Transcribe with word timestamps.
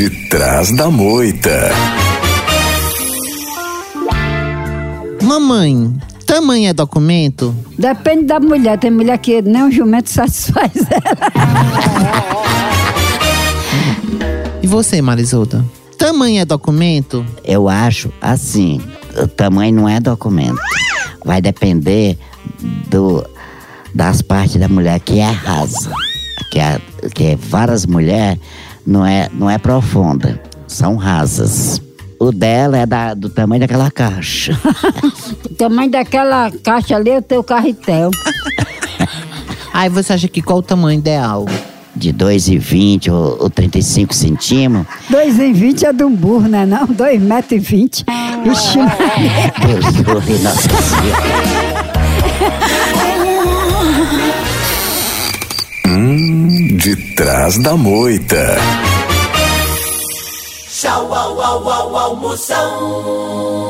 De 0.00 0.08
trás 0.30 0.74
da 0.74 0.90
moita. 0.90 1.68
Mamãe, 5.22 5.94
tamanho 6.24 6.70
é 6.70 6.72
documento? 6.72 7.54
Depende 7.78 8.24
da 8.24 8.40
mulher. 8.40 8.78
Tem 8.78 8.90
mulher 8.90 9.18
que 9.18 9.42
nem 9.42 9.62
o 9.64 9.70
jumento 9.70 10.08
satisfaz 10.08 10.72
ela. 10.90 11.18
E 14.62 14.66
você, 14.66 15.02
Marisolda? 15.02 15.62
Tamanho 15.98 16.40
é 16.40 16.46
documento? 16.46 17.22
Eu 17.44 17.68
acho 17.68 18.10
assim, 18.22 18.80
o 19.22 19.28
tamanho 19.28 19.74
não 19.74 19.86
é 19.86 20.00
documento. 20.00 20.62
Vai 21.26 21.42
depender 21.42 22.16
do, 22.88 23.22
das 23.94 24.22
partes 24.22 24.56
da 24.56 24.66
mulher 24.66 24.98
que 25.00 25.18
é 25.18 25.30
rasa. 25.30 25.92
Que 26.50 26.58
é, 26.58 26.80
que 27.14 27.24
é 27.24 27.36
várias 27.36 27.84
mulheres 27.84 28.40
não 28.86 29.04
é, 29.04 29.28
não 29.32 29.48
é 29.48 29.58
profunda, 29.58 30.40
são 30.66 30.96
rasas. 30.96 31.80
O 32.18 32.30
dela 32.30 32.76
é 32.76 32.84
da, 32.84 33.14
do 33.14 33.30
tamanho 33.30 33.60
daquela 33.60 33.90
caixa. 33.90 34.58
o 35.44 35.54
tamanho 35.54 35.90
daquela 35.90 36.50
caixa 36.50 36.96
ali 36.96 37.10
é 37.10 37.18
o 37.18 37.22
teu 37.22 37.42
carretel. 37.42 38.10
Aí 39.72 39.88
você 39.88 40.12
acha 40.12 40.28
que 40.28 40.42
qual 40.42 40.58
o 40.58 40.62
tamanho 40.62 40.98
ideal? 40.98 41.46
De 41.96 42.12
2,20 42.12 43.10
ou, 43.10 43.42
ou 43.42 43.50
35 43.50 44.14
centímetros. 44.14 44.94
2,20 45.10 45.82
é 45.84 45.92
de 45.92 46.04
um 46.04 46.14
burro, 46.14 46.48
né 46.48 46.66
não? 46.66 46.86
2,20 46.86 47.20
metros 47.20 47.52
e 47.52 47.58
20. 47.58 48.04
Ixi, 48.44 48.78
Deus 49.66 49.94
do 49.94 50.42
nossa 50.42 50.68
senhora. 50.82 51.90
Hum, 55.86 56.39
de 56.80 56.96
trás 57.14 57.58
da 57.58 57.76
moita. 57.76 58.56
Tchau, 60.70 61.12
au, 61.12 61.40
au, 61.40 61.68
au, 61.68 61.96
almoção. 61.96 63.60